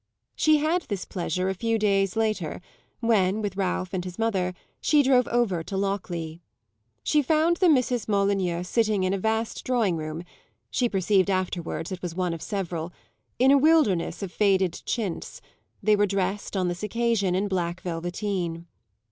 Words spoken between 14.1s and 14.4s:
of